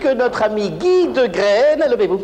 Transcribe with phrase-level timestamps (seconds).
[0.00, 2.22] Que notre ami Guy de Graine, levez-vous,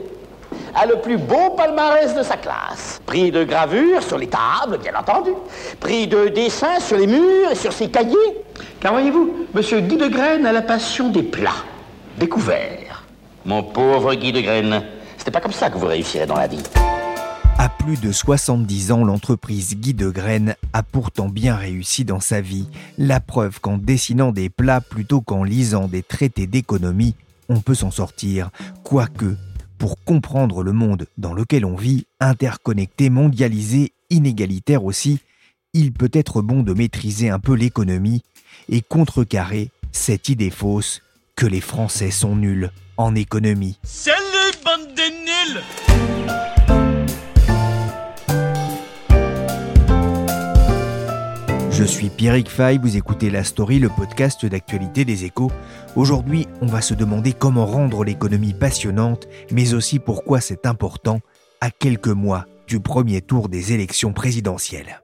[0.74, 2.98] a le plus beau palmarès de sa classe.
[3.04, 5.30] Prix de gravure sur les tables, bien entendu.
[5.78, 8.16] Prix de dessin sur les murs et sur ses cahiers.
[8.80, 11.62] Car voyez-vous, monsieur Guy de Graine a la passion des plats,
[12.16, 13.04] découverts.
[13.44, 14.82] Mon pauvre Guy de Graine,
[15.18, 16.62] c'était pas comme ça que vous réussirez dans la vie.
[17.58, 22.40] À plus de 70 ans, l'entreprise Guy de Graine a pourtant bien réussi dans sa
[22.40, 22.66] vie.
[22.96, 27.14] La preuve qu'en dessinant des plats plutôt qu'en lisant des traités d'économie,
[27.48, 28.50] on peut s'en sortir.
[28.84, 29.36] Quoique,
[29.78, 35.20] pour comprendre le monde dans lequel on vit, interconnecté, mondialisé, inégalitaire aussi,
[35.74, 38.22] il peut être bon de maîtriser un peu l'économie
[38.68, 41.02] et contrecarrer cette idée fausse
[41.36, 43.78] que les Français sont nuls en économie.
[43.84, 44.16] Salut,
[44.64, 46.17] bande de nuls
[51.78, 55.52] Je suis Pierrick Fay, vous écoutez La Story, le podcast d'actualité des échos.
[55.94, 61.20] Aujourd'hui, on va se demander comment rendre l'économie passionnante, mais aussi pourquoi c'est important
[61.60, 65.02] à quelques mois du premier tour des élections présidentielles.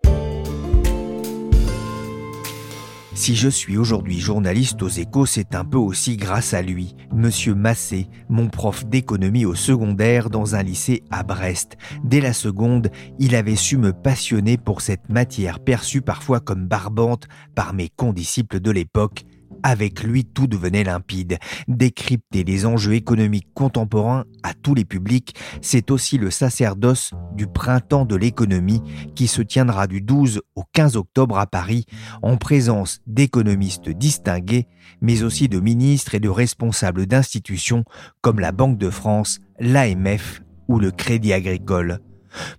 [3.14, 7.54] Si je suis aujourd'hui journaliste aux échos, c'est un peu aussi grâce à lui, Monsieur
[7.54, 11.76] Massé, mon prof d'économie au secondaire dans un lycée à Brest.
[12.02, 12.90] Dès la seconde,
[13.20, 18.58] il avait su me passionner pour cette matière perçue parfois comme barbante par mes condisciples
[18.58, 19.24] de l'époque.
[19.66, 21.38] Avec lui, tout devenait limpide.
[21.68, 28.04] Décrypter les enjeux économiques contemporains à tous les publics, c'est aussi le sacerdoce du printemps
[28.04, 28.82] de l'économie
[29.14, 31.86] qui se tiendra du 12 au 15 octobre à Paris
[32.22, 34.66] en présence d'économistes distingués,
[35.00, 37.84] mais aussi de ministres et de responsables d'institutions
[38.20, 42.00] comme la Banque de France, l'AMF ou le Crédit Agricole.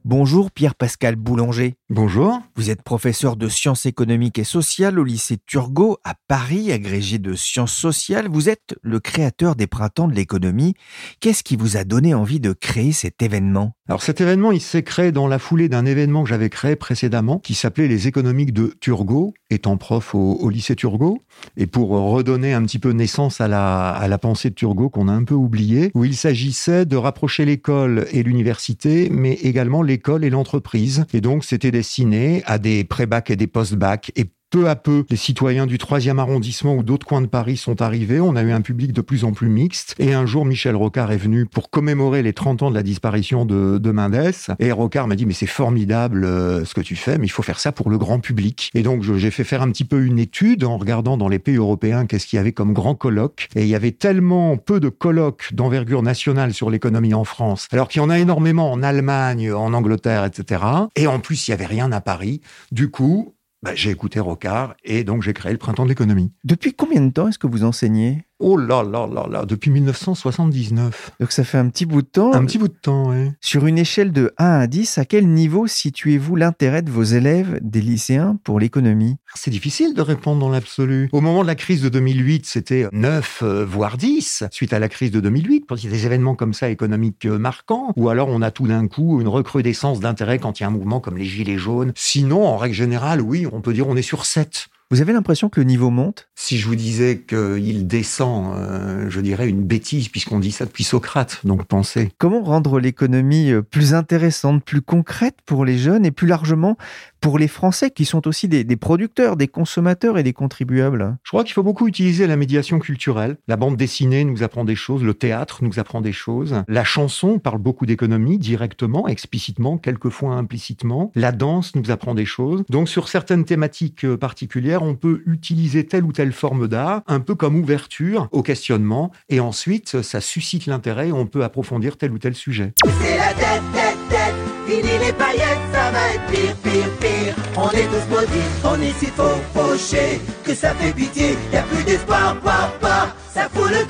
[0.03, 1.75] Bonjour Pierre-Pascal Boulanger.
[1.89, 2.41] Bonjour.
[2.55, 7.33] Vous êtes professeur de sciences économiques et sociales au lycée Turgot à Paris, agrégé de
[7.33, 8.27] sciences sociales.
[8.29, 10.73] Vous êtes le créateur des printemps de l'économie.
[11.19, 13.75] Qu'est-ce qui vous a donné envie de créer cet événement?
[13.87, 17.37] Alors cet événement, il s'est créé dans la foulée d'un événement que j'avais créé précédemment,
[17.37, 21.19] qui s'appelait les économiques de Turgot, étant prof au, lycée Turgot,
[21.55, 25.07] et pour redonner un petit peu naissance à la, à la pensée de Turgot qu'on
[25.07, 30.25] a un peu oubliée, où il s'agissait de rapprocher l'école et l'université, mais également l'école
[30.25, 31.05] et l'entreprise.
[31.13, 34.25] Et donc, c'était destiné à des pré-bac et des post-bac et
[34.55, 38.21] peu à peu, les citoyens du 3e arrondissement ou d'autres coins de Paris sont arrivés.
[38.21, 39.95] On a eu un public de plus en plus mixte.
[39.99, 43.43] Et un jour, Michel Rocard est venu pour commémorer les 30 ans de la disparition
[43.43, 44.31] de, de Mendes.
[44.59, 47.43] Et Rocard m'a dit, mais c'est formidable euh, ce que tu fais, mais il faut
[47.43, 48.71] faire ça pour le grand public.
[48.75, 51.57] Et donc, j'ai fait faire un petit peu une étude en regardant dans les pays
[51.57, 53.49] européens qu'est-ce qu'il y avait comme grand colloque.
[53.57, 57.89] Et il y avait tellement peu de colloques d'envergure nationale sur l'économie en France, alors
[57.89, 60.63] qu'il y en a énormément en Allemagne, en Angleterre, etc.
[60.95, 62.39] Et en plus, il n'y avait rien à Paris.
[62.71, 66.31] Du coup, bah, j'ai écouté Rocard et donc j'ai créé le Printemps de l'économie.
[66.43, 68.23] Depuis combien de temps est-ce que vous enseignez?
[68.39, 71.11] Oh là là là là, depuis 1979.
[71.21, 72.33] Donc ça fait un petit bout de temps.
[72.33, 73.31] Un petit bout de temps, oui.
[73.39, 77.59] Sur une échelle de 1 à 10, à quel niveau situez-vous l'intérêt de vos élèves,
[77.61, 79.15] des lycéens, pour l'économie?
[79.35, 81.09] C'est difficile de répondre dans l'absolu.
[81.13, 84.89] Au moment de la crise de 2008, c'était 9, euh, voire 10, suite à la
[84.89, 88.09] crise de 2008, parce qu'il y a des événements comme ça économiques euh, marquants, ou
[88.09, 90.99] alors on a tout d'un coup une recrudescence d'intérêt quand il y a un mouvement
[90.99, 91.93] comme les Gilets jaunes.
[91.95, 94.67] Sinon, en règle générale, oui, on peut dire on est sur 7.
[94.91, 96.29] Vous avez l'impression que le niveau monte?
[96.35, 100.83] Si je vous disais qu'il descend, euh, je dirais une bêtise, puisqu'on dit ça depuis
[100.83, 102.11] Socrate, donc pensez.
[102.19, 106.77] Comment rendre l'économie euh, plus intéressante, plus concrète pour les jeunes et plus largement
[107.25, 111.31] pour les Français qui sont aussi des, des producteurs, des consommateurs et des contribuables Je
[111.31, 113.37] crois qu'il faut beaucoup utiliser la médiation culturelle.
[113.47, 117.39] La bande dessinée nous apprend des choses, le théâtre nous apprend des choses, la chanson
[117.39, 121.11] parle beaucoup d'économie directement, explicitement, quelquefois implicitement.
[121.15, 122.63] La danse nous apprend des choses.
[122.69, 127.33] Donc sur certaines thématiques particulières, on peut utiliser telle ou telle forme d'art, un peu
[127.33, 132.19] comme ouverture au questionnement, et ensuite ça suscite l'intérêt et on peut approfondir tel ou
[132.19, 132.75] tel sujet.
[133.01, 134.35] C'est la tête, tête, tête,
[134.67, 137.14] fini les paillettes, ça va être pire, pire, pire.
[137.57, 139.23] On est tous maudits, on est si faux,
[139.53, 143.85] fauchés, que ça fait pitié, y plus d'espoir, pas, ça fout le.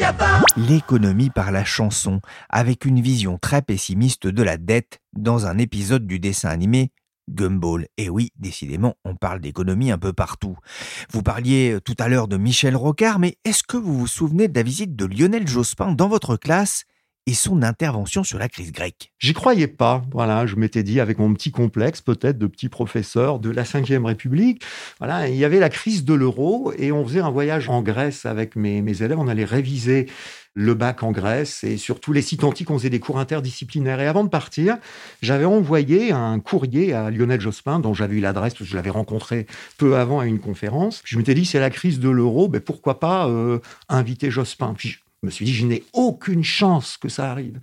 [0.67, 6.05] L'économie par la chanson, avec une vision très pessimiste de la dette dans un épisode
[6.05, 6.91] du dessin animé
[7.27, 7.87] Gumball.
[7.97, 10.57] Et oui, décidément, on parle d'économie un peu partout.
[11.11, 14.47] Vous parliez euh, tout à l'heure de Michel Rocard, mais est-ce que vous vous souvenez
[14.47, 16.85] de la visite de Lionel Jospin dans votre classe?
[17.27, 19.11] Et son intervention sur la crise grecque.
[19.19, 20.03] J'y croyais pas.
[20.11, 24.05] Voilà, je m'étais dit avec mon petit complexe, peut-être de petit professeur de la Ve
[24.05, 24.63] République.
[24.99, 28.25] Voilà, il y avait la crise de l'euro et on faisait un voyage en Grèce
[28.25, 29.17] avec mes, élèves.
[29.17, 30.07] On allait réviser
[30.53, 33.99] le bac en Grèce et sur tous les sites antiques, on faisait des cours interdisciplinaires.
[33.99, 34.77] Et avant de partir,
[35.21, 38.91] j'avais envoyé un courrier à Lionel Jospin, dont j'avais eu l'adresse, parce que je l'avais
[38.91, 41.01] rencontré peu avant à une conférence.
[41.03, 44.73] Je m'étais dit, c'est la crise de l'euro, ben pourquoi pas euh, inviter Jospin
[45.25, 47.59] me suis dit, je n'ai aucune chance que ça arrive.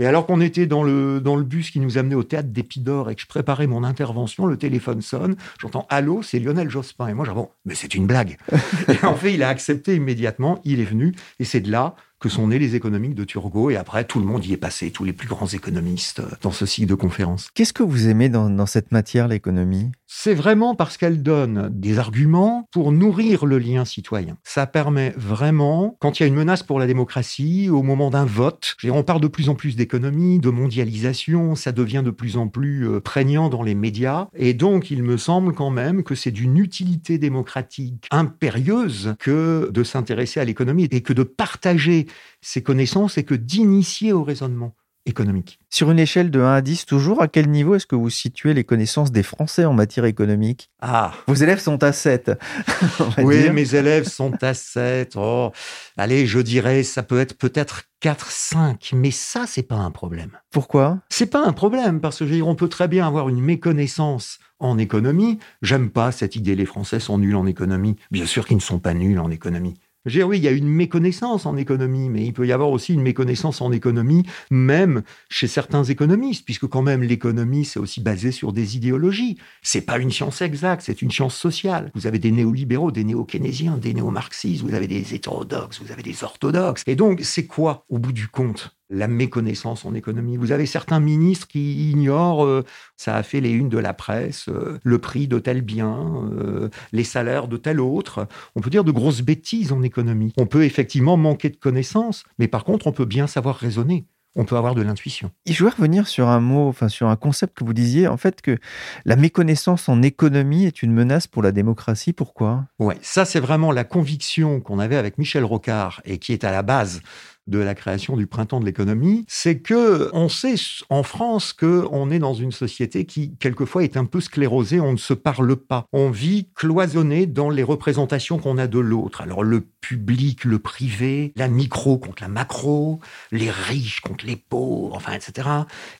[0.00, 3.20] Et alors qu'on était dans le, bus qui nous amenait au théâtre d'Épidore et que
[3.20, 7.06] je préparais mon intervention, le téléphone sonne, j'entends Allô, c'est Lionel Jospin.
[7.08, 7.32] Et moi, j'ai
[7.64, 8.36] mais c'est une blague.
[8.88, 11.94] et en fait, il a accepté immédiatement, il est venu, et c'est de là
[12.24, 13.68] que sont nées les économiques de Turgot.
[13.68, 16.52] Et après, tout le monde y est passé, tous les plus grands économistes euh, dans
[16.52, 17.50] ce cycle de conférences.
[17.52, 19.92] Qu'est-ce que vous aimez dans, dans cette matière, l'économie?
[20.06, 24.38] C'est vraiment parce qu'elle donne des arguments pour nourrir le lien citoyen.
[24.42, 28.24] Ça permet vraiment, quand il y a une menace pour la démocratie, au moment d'un
[28.24, 32.48] vote, on parle de plus en plus d'économie, de mondialisation, ça devient de plus en
[32.48, 34.28] plus euh, prégnant dans les médias.
[34.34, 39.84] Et donc, il me semble quand même que c'est d'une utilité démocratique impérieuse que de
[39.84, 42.06] s'intéresser à l'économie et que de partager
[42.40, 44.74] ces connaissances et que d'initier au raisonnement
[45.06, 45.58] économique.
[45.70, 48.54] Sur une échelle de 1 à 10, toujours, à quel niveau est-ce que vous situez
[48.54, 50.70] les connaissances des Français en matière économique?
[50.80, 52.32] Ah Vos élèves sont à 7.
[53.18, 55.14] oui, mes élèves sont à 7.
[55.16, 55.50] Oh,
[55.96, 60.38] allez, je dirais, ça peut être peut-être 4, 5, mais ça, c'est pas un problème.
[60.50, 61.00] Pourquoi?
[61.08, 65.38] C'est pas un problème, parce que on peut très bien avoir une méconnaissance en économie.
[65.62, 67.96] J'aime pas cette idée, les Français sont nuls en économie.
[68.10, 69.78] Bien sûr qu'ils ne sont pas nuls en économie.
[70.06, 72.92] Je oui, il y a une méconnaissance en économie, mais il peut y avoir aussi
[72.92, 78.30] une méconnaissance en économie, même chez certains économistes, puisque quand même l'économie, c'est aussi basé
[78.30, 79.38] sur des idéologies.
[79.62, 81.90] C'est pas une science exacte, c'est une science sociale.
[81.94, 86.22] Vous avez des néolibéraux, des néo-keynésiens, des néo-marxistes, vous avez des hétérodoxes, vous avez des
[86.22, 86.82] orthodoxes.
[86.86, 88.76] Et donc, c'est quoi, au bout du compte?
[88.94, 90.36] La méconnaissance en économie.
[90.36, 92.64] Vous avez certains ministres qui ignorent, euh,
[92.96, 96.68] ça a fait les unes de la presse, euh, le prix de tel bien, euh,
[96.92, 98.26] les salaires de tel autre.
[98.54, 100.32] On peut dire de grosses bêtises en économie.
[100.36, 104.06] On peut effectivement manquer de connaissances, mais par contre, on peut bien savoir raisonner
[104.36, 105.30] on peut avoir de l'intuition.
[105.46, 108.42] Je voudrais revenir sur un mot, enfin sur un concept que vous disiez, en fait
[108.42, 108.58] que
[109.04, 112.12] la méconnaissance en économie est une menace pour la démocratie.
[112.12, 112.64] Pourquoi?
[112.78, 116.50] Ouais, ça c'est vraiment la conviction qu'on avait avec Michel Rocard et qui est à
[116.50, 117.00] la base
[117.46, 120.54] de la création du printemps de l'économie, c'est que on sait
[120.88, 124.92] en France que on est dans une société qui quelquefois est un peu sclérosée, on
[124.92, 125.86] ne se parle pas.
[125.92, 129.20] On vit cloisonné dans les représentations qu'on a de l'autre.
[129.20, 133.00] Alors le public, le privé, la micro contre la macro,
[133.30, 135.48] les riches contre les pauvres, enfin etc.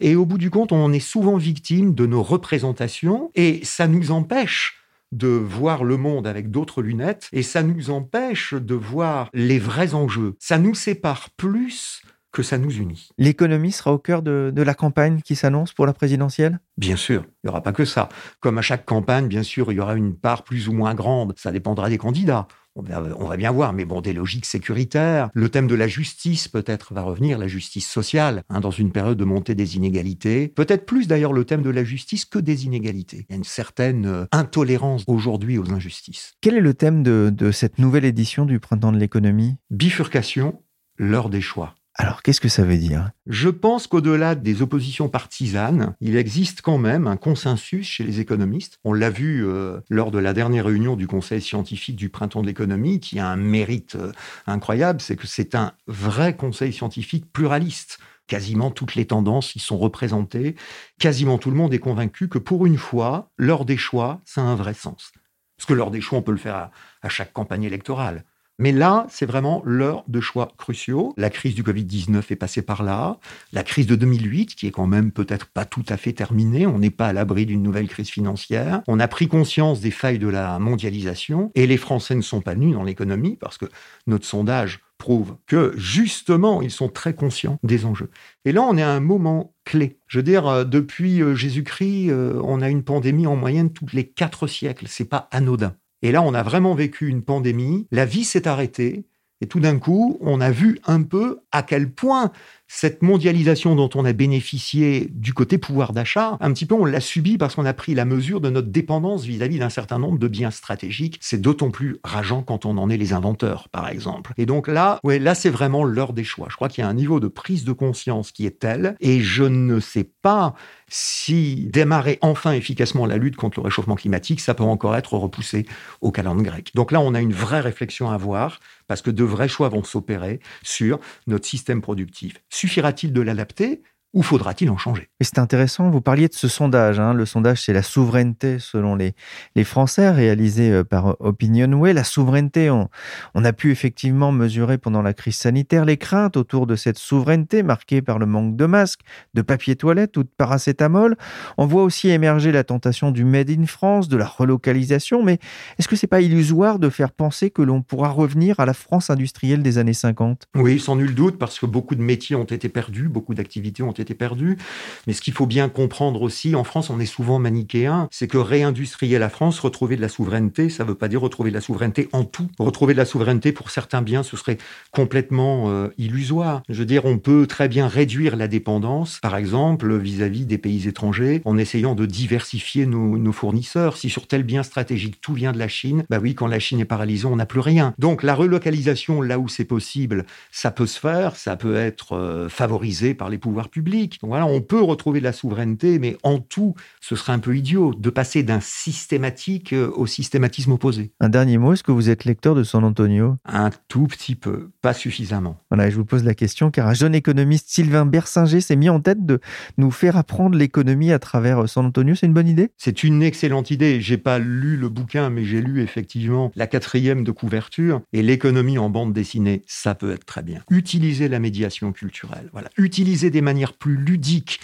[0.00, 4.10] Et au bout du compte, on est souvent victime de nos représentations et ça nous
[4.10, 9.58] empêche de voir le monde avec d'autres lunettes et ça nous empêche de voir les
[9.58, 10.34] vrais enjeux.
[10.38, 12.02] Ça nous sépare plus
[12.34, 13.08] que ça nous unit.
[13.16, 16.58] L'économie sera au cœur de, la campagne qui s'annonce pour la présidentielle?
[16.76, 18.08] Bien sûr, il n'y aura pas que ça.
[18.40, 21.34] Comme à chaque campagne, bien sûr, il y aura une part plus ou moins grande.
[21.38, 22.48] Ça dépendra des candidats.
[22.76, 25.30] On va, bien voir, mais bon, des logiques sécuritaires.
[25.32, 29.16] Le thème de la justice, peut-être, va revenir, la justice sociale, hein, dans une période
[29.16, 30.48] de montée des inégalités.
[30.48, 33.26] Peut-être plus, d'ailleurs, le thème de la justice que des inégalités.
[33.28, 36.34] Il y a une certaine euh, intolérance aujourd'hui aux injustices.
[36.40, 39.54] Quel est le thème de cette nouvelle édition du Printemps de l'économie?
[39.70, 40.60] Bifurcation,
[40.98, 41.74] l'heure des choix.
[41.96, 43.10] Alors, qu'est-ce que ça veut dire?
[43.26, 48.80] Je pense qu'au-delà des oppositions partisanes, il existe quand même un consensus chez les économistes.
[48.82, 52.48] On l'a vu euh, lors de la dernière réunion du Conseil scientifique du printemps de
[52.48, 54.10] l'économie, qui a un mérite euh,
[54.48, 57.98] incroyable, c'est que c'est un vrai Conseil scientifique pluraliste.
[58.26, 60.56] Quasiment toutes les tendances y sont représentées.
[60.98, 64.44] Quasiment tout le monde est convaincu que pour une fois, l'heure des choix, ça a
[64.44, 65.12] un vrai sens.
[65.56, 66.70] Parce que l'heure des choix, on peut le faire
[67.02, 68.24] à chaque campagne électorale.
[68.58, 71.12] Mais là, c'est vraiment l'heure de choix cruciaux.
[71.16, 73.18] La crise du Covid-19 est passée par là.
[73.52, 76.66] La crise de 2008, qui est quand même peut-être pas tout à fait terminée.
[76.66, 78.82] On n'est pas à l'abri d'une nouvelle crise financière.
[78.86, 81.50] On a pris conscience des failles de la mondialisation.
[81.54, 83.66] Et les Français ne sont pas nus dans l'économie parce que
[84.06, 88.10] notre sondage prouve que justement, ils sont très conscients des enjeux.
[88.44, 89.98] Et là, on est à un moment clé.
[90.06, 93.86] Je veux dire, euh, depuis euh, Jésus-Christ, euh, on a une pandémie en moyenne tous
[93.92, 94.86] les quatre siècles.
[94.88, 95.74] C'est pas anodin.
[96.04, 99.06] Et là, on a vraiment vécu une pandémie, la vie s'est arrêtée,
[99.40, 102.30] et tout d'un coup, on a vu un peu à quel point
[102.66, 107.00] cette mondialisation dont on a bénéficié du côté pouvoir d'achat, un petit peu on l'a
[107.00, 110.28] subi parce qu'on a pris la mesure de notre dépendance vis-à-vis d'un certain nombre de
[110.28, 111.18] biens stratégiques.
[111.20, 114.32] C'est d'autant plus rageant quand on en est les inventeurs, par exemple.
[114.38, 116.48] Et donc là, ouais, là c'est vraiment l'heure des choix.
[116.50, 119.20] Je crois qu'il y a un niveau de prise de conscience qui est tel, et
[119.20, 120.54] je ne sais pas
[120.88, 125.66] si démarrer enfin efficacement la lutte contre le réchauffement climatique, ça peut encore être repoussé
[126.00, 126.70] au calendrier grec.
[126.74, 129.82] Donc là, on a une vraie réflexion à avoir parce que de vrais choix vont
[129.82, 132.34] s'opérer sur notre système productif.
[132.54, 133.82] Suffira-t-il de l'adapter?
[134.14, 135.08] Ou faudra-t-il en changer?
[135.18, 137.00] Et c'est intéressant, vous parliez de ce sondage.
[137.00, 137.14] Hein.
[137.14, 139.14] Le sondage, c'est la souveraineté selon les,
[139.56, 141.92] les Français, réalisé euh, par Opinionway.
[141.92, 142.88] La souveraineté, on,
[143.34, 147.64] on, a pu effectivement mesurer pendant la crise sanitaire les craintes autour de cette souveraineté
[147.64, 149.00] marquée par le manque de masques,
[149.34, 151.16] de papier toilette ou de paracétamol.
[151.58, 155.24] On voit aussi émerger la tentation du Made in France, de la relocalisation.
[155.24, 155.40] Mais
[155.80, 159.10] est-ce que c'est pas illusoire de faire penser que l'on pourra revenir à la France
[159.10, 162.68] industrielle des années 50 Oui, sans nul doute, parce que beaucoup de métiers ont été
[162.68, 164.58] perdus, beaucoup d'activités ont été été perdu.
[165.06, 168.38] Mais ce qu'il faut bien comprendre aussi, en France, on est souvent manichéen, c'est que
[168.38, 171.60] réindustrier la France, retrouver de la souveraineté, ça ne veut pas dire retrouver de la
[171.60, 172.48] souveraineté en tout.
[172.58, 174.58] Retrouver de la souveraineté pour certains biens, ce serait
[174.92, 176.62] complètement euh, illusoire.
[176.68, 180.86] Je veux dire, on peut très bien réduire la dépendance, par exemple, vis-à-vis des pays
[180.88, 183.96] étrangers, en essayant de diversifier nos, nos, fournisseurs.
[183.96, 186.80] Si sur tel bien stratégique, tout vient de la Chine, bah oui, quand la Chine
[186.80, 187.94] est paralysée, on n'a plus rien.
[187.98, 192.48] Donc la relocalisation, là où c'est possible, ça peut se faire, ça peut être euh,
[192.48, 196.38] favorisé par les pouvoirs publics donc voilà, on peut retrouver de la souveraineté, mais en
[196.38, 201.12] tout, ce serait un peu idiot de passer d'un systématique euh, au systématisme opposé.
[201.20, 203.36] Un dernier mot, est-ce que vous êtes lecteur de San Antonio?
[203.44, 205.56] Un tout petit peu, pas suffisamment.
[205.70, 209.00] Voilà, je vous pose la question car un jeune économiste, Sylvain Bersinger, s'est mis en
[209.00, 209.40] tête de
[209.78, 212.14] nous faire apprendre l'économie à travers euh, San Antonio.
[212.14, 212.70] C'est une bonne idée?
[212.76, 214.00] C'est une excellente idée.
[214.00, 218.78] J'ai pas lu le bouquin, mais j'ai lu effectivement la quatrième de couverture et l'économie
[218.78, 219.62] en bande dessinée.
[219.66, 220.60] Ça peut être très bien.
[220.70, 222.48] Utiliser la médiation culturelle.
[222.52, 224.60] Voilà, utiliser des manières plus ludique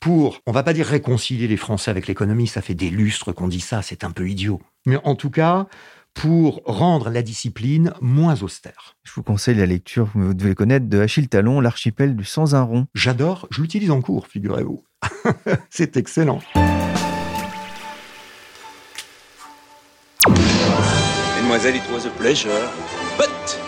[0.00, 3.48] pour, on va pas dire réconcilier les Français avec l'économie, ça fait des lustres qu'on
[3.48, 4.60] dit ça, c'est un peu idiot.
[4.86, 5.66] Mais en tout cas,
[6.14, 8.96] pour rendre la discipline moins austère.
[9.04, 12.62] Je vous conseille la lecture, vous devez connaître, de Achille Talon, L'archipel du sans un
[12.62, 12.86] rond.
[12.94, 14.82] J'adore, je l'utilise en cours, figurez-vous.
[15.70, 16.40] c'est excellent.
[21.36, 22.70] Mademoiselle, it was a pleasure,
[23.18, 23.60] but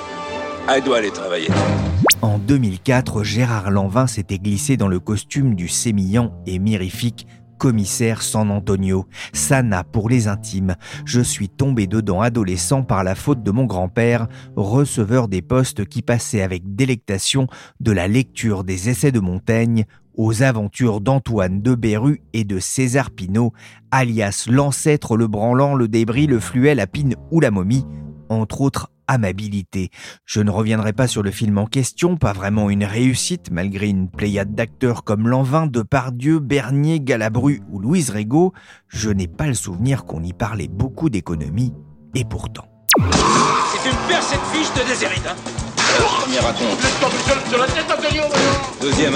[0.68, 1.48] I dois aller travailler.
[2.22, 7.26] En 2004, Gérard Lanvin s'était glissé dans le costume du sémillant et mirifique
[7.58, 9.06] commissaire San Antonio.
[9.32, 10.76] Sana pour les intimes.
[11.04, 16.02] Je suis tombé dedans adolescent par la faute de mon grand-père, receveur des postes qui
[16.02, 17.48] passait avec délectation
[17.80, 23.10] de la lecture des essais de Montaigne aux aventures d'Antoine de Berru et de César
[23.10, 23.52] Pinault,
[23.90, 27.84] alias l'ancêtre, le branlant, le débris, le fluet, la pine ou la momie,
[28.28, 29.90] entre autres amabilité.
[30.24, 34.08] Je ne reviendrai pas sur le film en question, pas vraiment une réussite, malgré une
[34.08, 38.52] pléiade d'acteurs comme Lanvin, Depardieu, Bernier, Galabru ou Louise Régaud.
[38.88, 41.72] Je n'ai pas le souvenir qu'on y parlait beaucoup d'économie,
[42.14, 42.68] et pourtant.
[42.98, 45.71] Une percée de fiche de déshérite, hein
[48.80, 49.14] Deuxième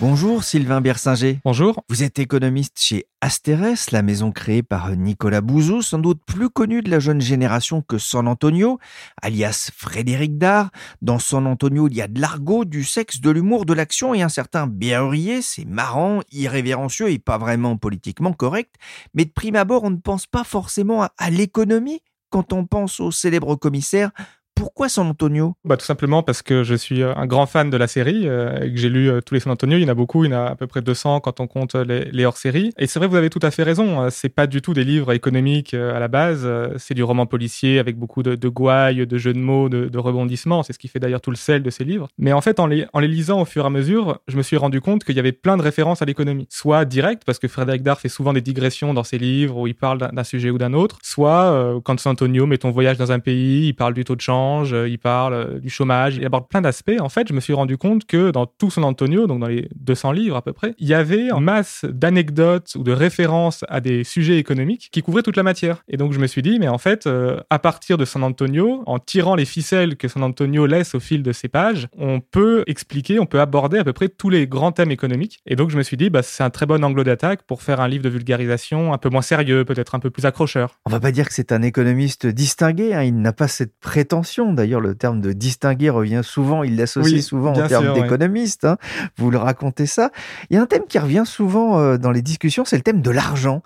[0.00, 1.40] Bonjour Sylvain Bersinger.
[1.44, 1.82] Bonjour.
[1.88, 6.82] Vous êtes économiste chez Asterès, la maison créée par Nicolas Bouzou, sans doute plus connu
[6.82, 8.78] de la jeune génération que San Antonio,
[9.20, 10.70] alias Frédéric Dard.
[11.02, 14.22] Dans San Antonio, il y a de l'argot, du sexe, de l'humour, de l'action et
[14.22, 15.42] un certain Berrurier.
[15.42, 18.74] C'est marrant, irrévérencieux et pas vraiment politiquement correct.
[19.14, 23.00] Mais de prime abord, on ne pense pas forcément à, à l'économie quand on pense
[23.00, 24.10] au célèbre commissaire
[24.58, 25.54] pourquoi San Antonio?
[25.64, 28.64] Bah, Tout simplement parce que je suis euh, un grand fan de la série euh,
[28.64, 29.78] et que j'ai lu euh, tous les San Antonio.
[29.78, 31.46] Il y en a beaucoup, il y en a à peu près 200 quand on
[31.46, 32.72] compte les, les hors-séries.
[32.76, 34.10] Et c'est vrai, vous avez tout à fait raison.
[34.10, 36.48] C'est pas du tout des livres économiques à la base.
[36.76, 39.98] C'est du roman policier avec beaucoup de, de gouailles, de jeux de mots, de, de
[39.98, 40.62] rebondissements.
[40.62, 42.08] C'est ce qui fait d'ailleurs tout le sel de ces livres.
[42.18, 44.42] Mais en fait, en les, en les lisant au fur et à mesure, je me
[44.42, 46.46] suis rendu compte qu'il y avait plein de références à l'économie.
[46.50, 49.74] Soit direct, parce que Frédéric Dard fait souvent des digressions dans ses livres où il
[49.74, 50.98] parle d'un sujet ou d'un autre.
[51.02, 54.20] Soit quand San Antonio met ton voyage dans un pays, il parle du taux de
[54.20, 57.00] change euh, il parle euh, du chômage, il aborde plein d'aspects.
[57.00, 59.68] En fait, je me suis rendu compte que dans tout son Antonio, donc dans les
[59.76, 63.80] 200 livres à peu près, il y avait en masse d'anecdotes ou de références à
[63.80, 65.82] des sujets économiques qui couvraient toute la matière.
[65.88, 68.82] Et donc je me suis dit, mais en fait, euh, à partir de San Antonio,
[68.86, 72.64] en tirant les ficelles que San Antonio laisse au fil de ses pages, on peut
[72.66, 75.40] expliquer, on peut aborder à peu près tous les grands thèmes économiques.
[75.46, 77.80] Et donc je me suis dit, bah, c'est un très bon angle d'attaque pour faire
[77.80, 80.78] un livre de vulgarisation un peu moins sérieux, peut-être un peu plus accrocheur.
[80.86, 83.02] On va pas dire que c'est un économiste distingué, hein.
[83.02, 87.52] il n'a pas cette prétention D'ailleurs, le terme de distinguer revient souvent, il l'associe souvent
[87.52, 88.64] en termes d'économiste.
[88.64, 88.76] Hein.
[89.16, 90.10] Vous le racontez ça.
[90.50, 93.02] Il y a un thème qui revient souvent euh, dans les discussions, c'est le thème
[93.02, 93.62] de l'argent.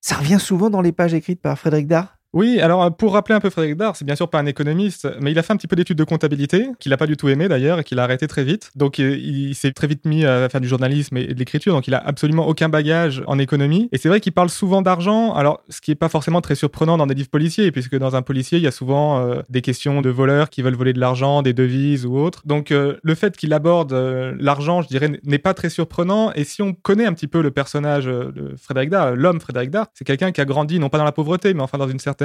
[0.00, 3.40] Ça revient souvent dans les pages écrites par Frédéric Dard Oui, alors pour rappeler un
[3.40, 5.68] peu Frédéric Dard, c'est bien sûr pas un économiste, mais il a fait un petit
[5.68, 8.26] peu d'études de comptabilité, qu'il n'a pas du tout aimé d'ailleurs, et qu'il a arrêté
[8.26, 8.70] très vite.
[8.76, 11.94] Donc il, s'est très vite mis à faire du journalisme et de l'écriture, donc il
[11.94, 13.88] a absolument aucun bagage en économie.
[13.92, 16.98] Et c'est vrai qu'il parle souvent d'argent, alors ce qui est pas forcément très surprenant
[16.98, 20.02] dans des livres policiers, puisque dans un policier, il y a souvent euh, des questions
[20.02, 22.42] de voleurs qui veulent voler de l'argent, des devises ou autres.
[22.44, 26.32] Donc euh, le fait qu'il aborde euh, l'argent, je dirais, n'est pas très surprenant.
[26.34, 29.86] Et si on connaît un petit peu le personnage de Frédéric Dard, l'homme Frédéric Dard,
[29.94, 32.15] c'est quelqu'un qui a grandi non pas dans la pauvreté, mais enfin dans une certaine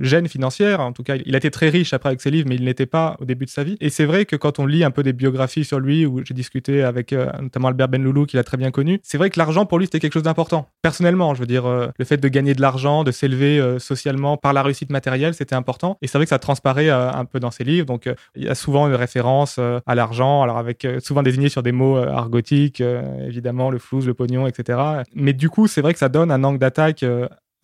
[0.00, 0.80] gêne financière.
[0.80, 2.86] En tout cas, il a été très riche après avec ses livres, mais il n'était
[2.86, 3.76] pas au début de sa vie.
[3.80, 6.34] Et c'est vrai que quand on lit un peu des biographies sur lui, où j'ai
[6.34, 9.78] discuté avec notamment Albert Benloulou, qu'il a très bien connu, c'est vrai que l'argent pour
[9.78, 10.68] lui c'était quelque chose d'important.
[10.82, 14.62] Personnellement, je veux dire, le fait de gagner de l'argent, de s'élever socialement par la
[14.62, 15.98] réussite matérielle, c'était important.
[16.02, 17.86] Et c'est vrai que ça transparaît un peu dans ses livres.
[17.86, 21.72] Donc il y a souvent une référence à l'argent, alors avec souvent désigné sur des
[21.72, 22.82] mots argotiques,
[23.26, 24.78] évidemment le flouze, le pognon, etc.
[25.14, 27.04] Mais du coup, c'est vrai que ça donne un angle d'attaque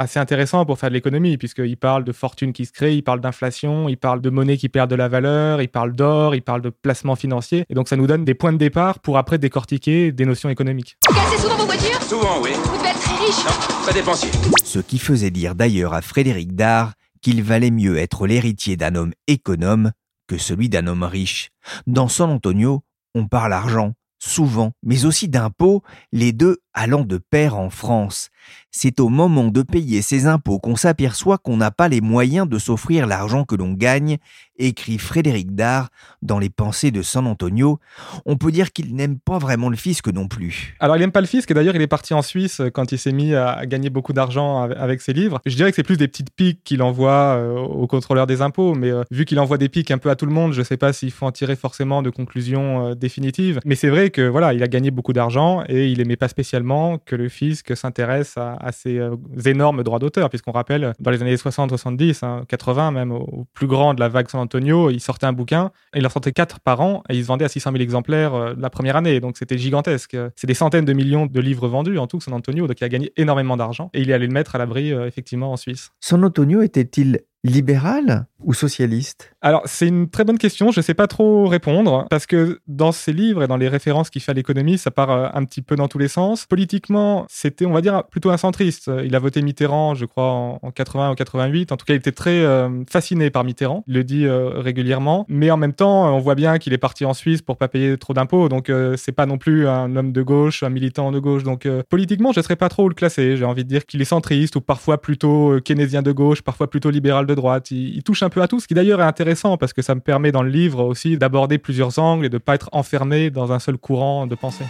[0.01, 3.21] assez intéressant pour faire de l'économie, puisqu'il parle de fortune qui se crée, il parle
[3.21, 6.63] d'inflation, il parle de monnaie qui perd de la valeur, il parle d'or, il parle
[6.63, 7.65] de placement financier.
[7.69, 10.97] Et donc ça nous donne des points de départ pour après décortiquer des notions économiques.
[11.07, 12.03] Vous cassez souvent vos voitures?
[12.03, 12.51] Souvent, oui.
[12.65, 14.31] Vous devez être très riche Non, très dépensier.
[14.65, 19.13] Ce qui faisait dire d'ailleurs à Frédéric Dard qu'il valait mieux être l'héritier d'un homme
[19.27, 19.93] économe
[20.27, 21.51] que celui d'un homme riche.
[21.87, 22.81] Dans San Antonio,
[23.15, 28.31] on parle argent, souvent, mais aussi d'impôts, les deux allant de pair en France.
[28.71, 32.59] C'est au moment de payer ses impôts qu'on s'aperçoit qu'on n'a pas les moyens de
[32.59, 34.19] s'offrir l'argent que l'on gagne,
[34.59, 35.89] écrit Frédéric Dard
[36.23, 37.81] dans Les Pensées de San Antonio.
[38.27, 40.77] On peut dire qu'il n'aime pas vraiment le fisc non plus.
[40.81, 42.99] Alors il n'aime pas le fisc et d'ailleurs il est parti en Suisse quand il
[42.99, 45.41] s'est mis à gagner beaucoup d'argent avec ses livres.
[45.47, 48.75] Je dirais que c'est plus des petites piques qu'il envoie euh, aux contrôleurs des impôts,
[48.75, 50.65] mais euh, vu qu'il envoie des piques un peu à tout le monde, je ne
[50.65, 53.61] sais pas s'il faut en tirer forcément de conclusions euh, définitives.
[53.65, 56.60] Mais c'est vrai que voilà, il a gagné beaucoup d'argent et il aimait pas spécialement
[56.99, 61.37] que le fisc s'intéresse à, ces euh, énormes droits d'auteur, puisqu'on rappelle, dans les années
[61.37, 65.33] 60, 70, 80 même, au, plus grand de la vague San Antonio, il sortait un
[65.33, 67.83] bouquin, et il en sortait quatre par an, et il se vendait à 600 000
[67.83, 70.17] exemplaires euh, la première année, donc c'était gigantesque.
[70.37, 72.89] C'est des centaines de millions de livres vendus en tout, San Antonio, donc il a
[72.89, 75.91] gagné énormément d'argent, et il est allé le mettre à l'abri, euh, effectivement, en Suisse.
[76.01, 79.33] San Antonio était-il libéral ou socialiste?
[79.43, 80.71] Alors, c'est une très bonne question.
[80.71, 84.11] Je ne sais pas trop répondre parce que dans ses livres et dans les références
[84.11, 86.47] qu'il fait à l'économie, ça part euh, un petit peu dans tous les sens.
[86.47, 88.91] Politiquement, c'était, on va dire, plutôt un centriste.
[89.05, 91.73] Il a voté Mitterrand, je crois, en 80 ou 88.
[91.73, 93.85] En tout cas, il était très euh, fasciné par Mitterrand.
[93.87, 95.25] Il le dit euh, régulièrement.
[95.29, 97.97] Mais en même temps, on voit bien qu'il est parti en Suisse pour pas payer
[97.99, 98.49] trop d'impôts.
[98.49, 101.43] Donc, c'est pas non plus un homme de gauche, un militant de gauche.
[101.43, 103.37] Donc, politiquement, je ne serais pas trop le classer.
[103.37, 106.91] J'ai envie de dire qu'il est centriste ou parfois plutôt keynésien de gauche, parfois plutôt
[106.91, 107.71] libéral de droite.
[107.71, 110.01] Il, touche un peu à tout, ce qui d'ailleurs est intéressant parce que ça me
[110.01, 113.53] permet dans le livre aussi d'aborder plusieurs angles et de ne pas être enfermé dans
[113.53, 114.67] un seul courant de pensée.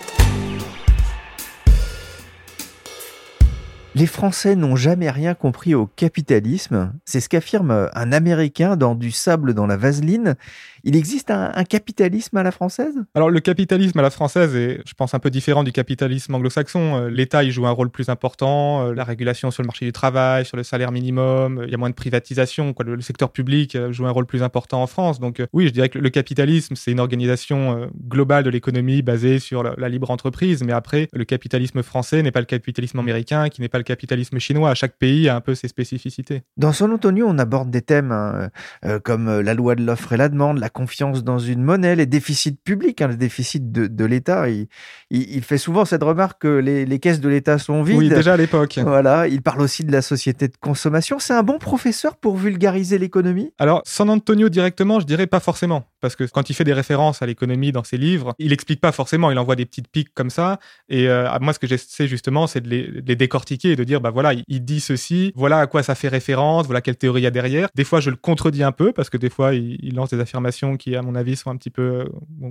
[3.96, 6.92] Les Français n'ont jamais rien compris au capitalisme.
[7.05, 10.37] C'est ce qu'affirme un Américain dans Du sable dans la vaseline.
[10.85, 12.95] Il existe un, capitalisme à la française?
[13.14, 16.97] Alors le capitalisme à la française est, je pense, un peu différent du capitalisme anglo-saxon.
[16.97, 19.93] Euh, L'État y joue un rôle plus important, euh, la régulation sur le marché du
[19.93, 22.85] travail, sur le salaire minimum, euh, il y a moins de privatisation, quoi.
[22.85, 25.21] Le, secteur public joue un rôle plus important en France.
[25.21, 29.62] Donc oui, je dirais que le capitalisme, c'est une organisation globale de l'économie basée sur
[29.62, 33.61] la, la, libre entreprise, mais après, le capitalisme français n'est pas le capitalisme américain, qui
[33.61, 34.75] n'est pas le capitalisme chinois.
[34.75, 36.43] Chaque pays a un peu ses spécificités.
[36.57, 38.51] Dans San Antonio, on aborde des thèmes hein,
[38.85, 42.06] euh, comme la loi de l'offre et la demande, la confiance dans une monnaie, les
[42.06, 44.48] déficits publics, hein, les déficits de, de l'État.
[44.48, 44.68] Il,
[45.11, 47.98] il, fait souvent cette remarque que les, les caisses de l'État sont vides.
[47.98, 48.78] Oui, déjà à l'époque.
[48.83, 49.26] Voilà.
[49.26, 51.18] Il parle aussi de la société de consommation.
[51.18, 53.52] C'est un bon professeur pour vulgariser l'économie?
[53.59, 55.85] Alors, San Antonio directement, je dirais pas forcément.
[56.00, 58.92] Parce que quand il fait des références à l'économie dans ses livres, il explique pas
[58.92, 59.30] forcément.
[59.30, 60.58] Il envoie des petites piques comme ça.
[60.88, 63.84] Et euh, moi, ce que j'essaie justement, c'est de les, de les décortiquer et de
[63.84, 67.22] dire, bah voilà, il, dit ceci, voilà à quoi ça fait référence, voilà quelle théorie
[67.22, 67.68] il y a derrière.
[67.74, 70.76] Des fois, je le contredis un peu parce que des fois, il, lance des affirmations
[70.76, 72.06] qui, à mon avis, sont un petit peu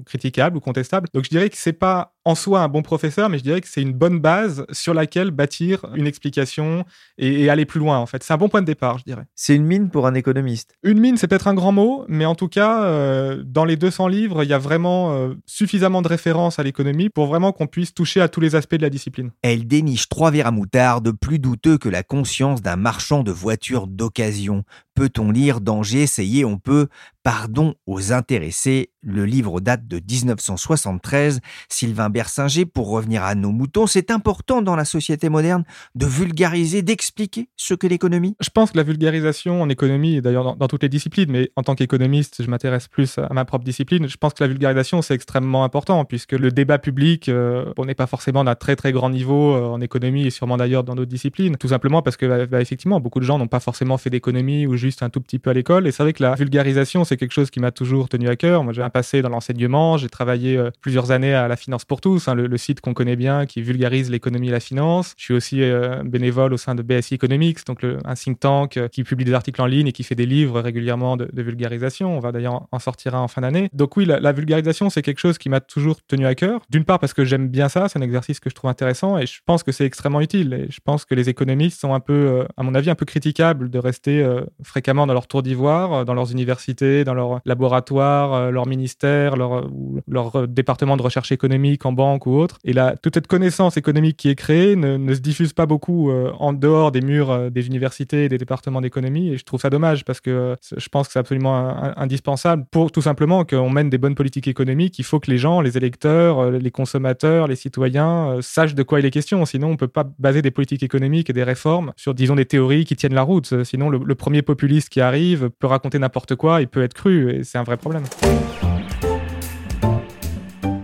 [0.05, 1.07] critiquables ou contestables.
[1.13, 3.67] Donc, je dirais que c'est pas en soi un bon professeur, mais je dirais que
[3.67, 6.85] c'est une bonne base sur laquelle bâtir une explication
[7.17, 8.23] et, aller plus loin, en fait.
[8.23, 9.25] C'est un bon point de départ, je dirais.
[9.35, 10.75] C'est une mine pour un économiste.
[10.83, 14.07] Une mine, c'est peut-être un grand mot, mais en tout cas, euh, dans les 200
[14.07, 17.93] livres, il y a vraiment euh, suffisamment de références à l'économie pour vraiment qu'on puisse
[17.93, 19.31] toucher à tous les aspects de la discipline.
[19.41, 23.87] Elle déniche trois verres à moutarde plus douteux que la conscience d'un marchand de voitures
[23.87, 24.63] d'occasion.
[24.99, 26.89] Peut-on lire Danger, essayer, on peut.
[27.23, 31.39] Pardon aux intéressés, le livre date de 1973.
[31.69, 35.63] Sylvain Bersinger, pour revenir à nos moutons, c'est important dans la société moderne
[35.95, 38.35] de vulgariser, d'expliquer ce que l'économie.
[38.39, 41.75] Je pense que la vulgarisation en économie, d'ailleurs dans, toutes les disciplines, mais en tant
[41.75, 45.63] qu'économiste, je m'intéresse plus à ma propre discipline, je pense que la vulgarisation, c'est extrêmement
[45.63, 49.55] important, puisque le débat public, euh, on n'est pas forcément d'un très très grand niveau
[49.55, 52.61] euh, en économie et sûrement d'ailleurs dans d'autres disciplines, tout simplement parce que bah, bah,
[52.61, 55.49] effectivement, beaucoup de gens n'ont pas forcément fait d'économie ou juste un tout petit peu
[55.49, 58.27] à l'école, et c'est vrai que la vulgarisation, c'est quelque chose qui m'a toujours tenu
[58.29, 58.63] à cœur.
[58.63, 62.01] Moi, j'ai un passé dans l'enseignement, j'ai travaillé euh, plusieurs années à la Finance pour
[62.01, 65.13] tous, hein, le, site qu'on connaît bien qui vulgarise l'économie et la finance.
[65.17, 68.87] Je suis aussi euh, bénévole au sein de BSI Economics, donc un think tank euh,
[68.87, 72.17] qui publie des articles en ligne et qui fait des livres régulièrement de, vulgarisation.
[72.17, 73.69] On va d'ailleurs en sortir un en fin d'année.
[73.73, 76.61] Donc oui, la, vulgarisation, c'est quelque chose qui m'a toujours tenu à cœur.
[76.69, 79.25] D'une part parce que j'aime bien ça, c'est un exercice que je trouve intéressant et
[79.25, 80.53] je pense que c'est extrêmement utile.
[80.53, 83.69] Et je pense que les économistes sont un peu, à mon avis, un peu critiquables
[83.69, 84.27] de rester
[84.69, 89.69] fréquemment dans leur tour d'ivoire, dans leurs universités, dans leurs laboratoires, euh, leur ministère, leur,
[90.07, 92.57] leur euh, département de recherche économique en banque ou autre.
[92.63, 96.31] Et là, toute cette connaissance économique qui est créée ne, se diffuse pas beaucoup euh,
[96.39, 99.29] en dehors des murs des universités et des départements d'économie.
[99.29, 103.01] Et je trouve ça dommage parce que je pense que c'est absolument indispensable pour tout
[103.01, 104.99] simplement qu'on mène des bonnes politiques économiques.
[104.99, 109.05] Il faut que les gens, les électeurs, les consommateurs, les citoyens sachent de quoi il
[109.05, 109.45] est question.
[109.45, 112.45] Sinon, on ne peut pas baser des politiques économiques et des réformes sur, disons, des
[112.45, 113.63] théories qui tiennent la route.
[113.63, 114.41] Sinon, le, premier
[114.89, 118.03] qui arrive peut raconter n'importe quoi, il peut être cru et c'est un vrai problème.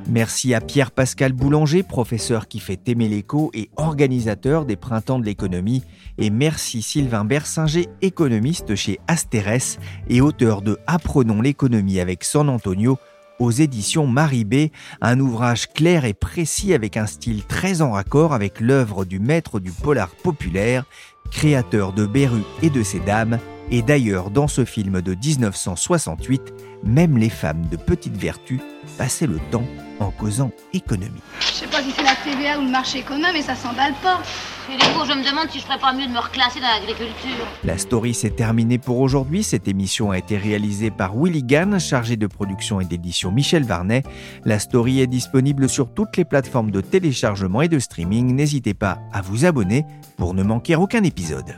[0.07, 5.83] Merci à Pierre-Pascal Boulanger, professeur qui fait aimer l'écho et organisateur des Printemps de l'économie.
[6.17, 12.97] Et merci Sylvain Bersinger, économiste chez Asterès et auteur de Apprenons l'économie avec San Antonio
[13.39, 18.61] aux éditions Maribé, un ouvrage clair et précis avec un style très en raccord avec
[18.61, 20.85] l'œuvre du maître du polar populaire,
[21.29, 23.37] créateur de Beru et de ses dames,
[23.71, 26.41] et d'ailleurs dans ce film de 1968,
[26.83, 28.59] même les femmes de petite vertu
[28.97, 29.65] passaient le temps
[29.99, 31.21] en causant économie.
[31.39, 34.21] Je sais pas si c'est la TVA ou le marché commun, mais ça s'emballe pas.
[34.67, 36.67] Et du coup, je me demande si je ferais pas mieux de me reclasser dans
[36.67, 37.45] l'agriculture.
[37.63, 39.43] La story s'est terminée pour aujourd'hui.
[39.43, 44.03] Cette émission a été réalisée par Willy Gann, chargé de production et d'édition Michel Varnet.
[44.43, 48.33] La story est disponible sur toutes les plateformes de téléchargement et de streaming.
[48.35, 49.85] N'hésitez pas à vous abonner
[50.17, 51.55] pour ne manquer aucun épisode.